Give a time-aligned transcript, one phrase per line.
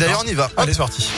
[0.00, 0.50] D'ailleurs, on y va.
[0.56, 1.10] Allez, c'est parti.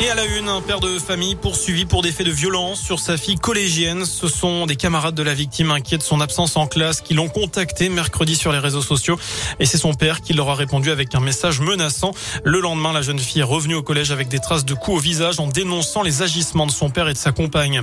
[0.00, 2.98] Et à la une, un père de famille poursuivi pour des faits de violence sur
[2.98, 4.04] sa fille collégienne.
[4.04, 7.28] Ce sont des camarades de la victime inquiets de son absence en classe qui l'ont
[7.28, 9.16] contacté mercredi sur les réseaux sociaux.
[9.60, 12.12] Et c'est son père qui leur a répondu avec un message menaçant.
[12.42, 15.00] Le lendemain, la jeune fille est revenue au collège avec des traces de coups au
[15.00, 17.82] visage en dénonçant les agissements de son père et de sa compagne.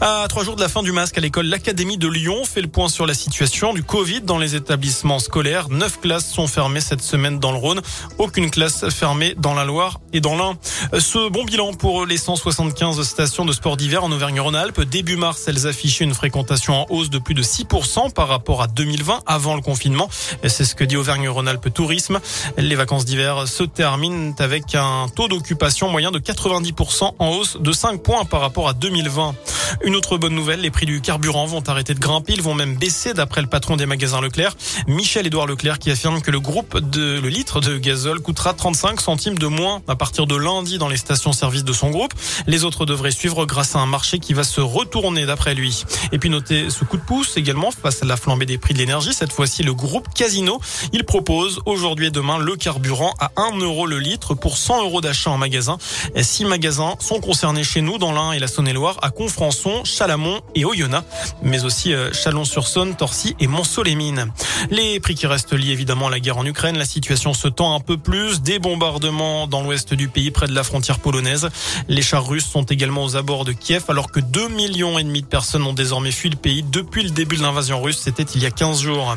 [0.00, 2.68] À trois jours de la fin du masque à l'école, l'Académie de Lyon fait le
[2.68, 5.68] point sur la situation du Covid dans les établissements scolaires.
[5.68, 7.82] Neuf classes sont fermées cette semaine dans le Rhône.
[8.18, 10.56] Aucune classe fermée dans la Loire et dans l'Ain.
[10.98, 14.82] Ce bon bilan pour les 175 stations de sport d'hiver en Auvergne-Rhône-Alpes.
[14.82, 18.68] Début mars, elles affichaient une fréquentation en hausse de plus de 6% par rapport à
[18.68, 20.08] 2020 avant le confinement.
[20.46, 22.20] C'est ce que dit Auvergne-Rhône-Alpes Tourisme.
[22.56, 27.72] Les vacances d'hiver se terminent avec un taux d'occupation moyen de 90% en hausse de
[27.72, 29.34] 5 points par rapport à 2020.
[29.82, 32.76] Une autre bonne nouvelle, les prix du carburant vont arrêter de grimper, ils vont même
[32.76, 37.18] baisser d'après le patron des magasins Leclerc, Michel-Édouard Leclerc, qui affirme que le groupe de
[37.20, 40.96] le litre de gazole coûtera 35 centimes de moins à partir de lundi dans les
[41.40, 42.12] stations-service de son groupe.
[42.46, 45.84] Les autres devraient suivre grâce à un marché qui va se retourner d'après lui.
[46.12, 48.78] Et puis notez ce coup de pouce également face à la flambée des prix de
[48.78, 49.12] l'énergie.
[49.12, 50.60] Cette fois-ci, le groupe Casino,
[50.92, 55.00] il propose aujourd'hui et demain le carburant à 1 euro le litre pour 100 euros
[55.00, 55.78] d'achat en magasin.
[56.20, 60.64] Six magasins sont concernés chez nous dans l'Ain et la Saône-et-Loire à Confrance Chalamont et
[60.64, 61.06] Oyonnax,
[61.42, 64.32] mais aussi euh, Chalon-sur-Saône, Torcy et Monceau-les-Mines.
[64.70, 67.74] Les prix qui restent liés évidemment à la guerre en Ukraine, la situation se tend
[67.74, 71.29] un peu plus, des bombardements dans l'ouest du pays près de la frontière polonaise.
[71.88, 75.22] Les chars russes sont également aux abords de Kiev alors que 2 millions et demi
[75.22, 78.42] de personnes ont désormais fui le pays depuis le début de l'invasion russe, c'était il
[78.42, 79.16] y a 15 jours.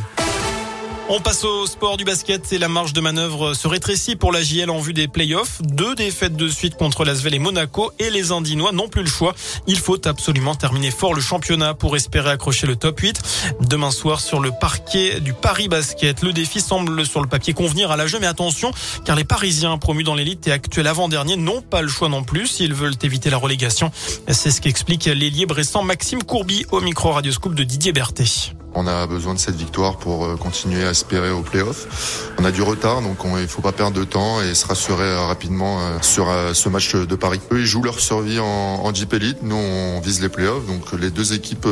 [1.10, 4.42] On passe au sport du basket et la marge de manœuvre se rétrécit pour la
[4.42, 5.62] JL en vue des playoffs.
[5.62, 9.36] Deux défaites de suite contre l'Asvel et Monaco et les Indinois n'ont plus le choix.
[9.68, 13.22] Il faut absolument terminer fort le championnat pour espérer accrocher le top 8.
[13.68, 17.92] Demain soir sur le parquet du Paris Basket, le défi semble sur le papier convenir
[17.92, 18.72] à la jeu, mais attention
[19.04, 22.48] car les Parisiens promus dans l'élite et actuels avant-dernier n'ont pas le choix non plus
[22.48, 23.92] s'ils veulent éviter la relégation.
[24.30, 28.56] C'est ce qu'explique l'ailier récent Maxime Courby au micro radioscope de Didier Berthet.
[28.76, 32.32] On a besoin de cette victoire pour euh, continuer à espérer au playoff.
[32.40, 35.04] On a du retard, donc il ne faut pas perdre de temps et se rassurer
[35.04, 37.40] euh, rapidement euh, sur ce match de Paris.
[37.52, 39.44] Eux, ils jouent leur survie en, en Jeep Elite.
[39.44, 40.66] Nous, on vise les playoffs.
[40.66, 41.68] Donc les deux équipes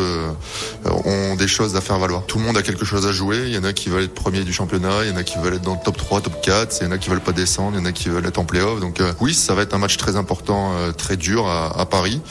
[0.85, 2.23] ont des choses à faire valoir.
[2.25, 3.43] Tout le monde a quelque chose à jouer.
[3.47, 5.37] Il y en a qui veulent être premier du championnat, il y en a qui
[5.39, 7.31] veulent être dans le top 3, top 4, il y en a qui veulent pas
[7.31, 8.79] descendre, il y en a qui veulent être en playoff.
[8.79, 12.21] Donc oui, ça va être un match très important, très dur à Paris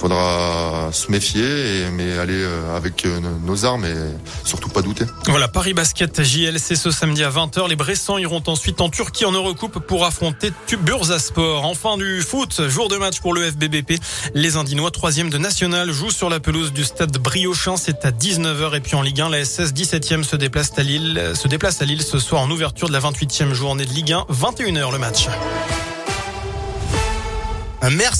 [0.00, 3.94] faudra se méfier, mais aller euh, avec euh, nos armes et
[4.44, 5.04] surtout pas douter.
[5.26, 7.68] Voilà, Paris Basket JLC ce samedi à 20h.
[7.68, 11.66] Les Bressans iront ensuite en Turquie en Eurocoupe pour affronter Bursaspor.
[11.66, 14.00] Enfin du foot, jour de match pour le FBBP.
[14.32, 17.76] Les Indinois, troisième de national, jouent sur la pelouse du stade Briochin.
[17.76, 18.74] C'est à 19h.
[18.76, 21.84] Et puis en Ligue 1, la SS 17e se déplace à Lille, se déplace à
[21.84, 24.26] Lille ce soir en ouverture de la 28e journée de Ligue 1.
[24.32, 25.26] 21h le match.
[27.82, 28.06] Merci.